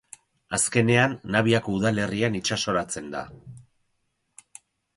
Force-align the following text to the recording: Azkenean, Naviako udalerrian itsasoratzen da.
Azkenean, 0.57 1.13
Naviako 1.35 1.75
udalerrian 1.81 2.39
itsasoratzen 2.41 3.15
da. 3.17 3.25